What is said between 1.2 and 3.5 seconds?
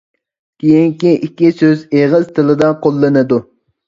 ئىككى سۆز ئېغىز تىلىدا قوللىنىلىدۇ.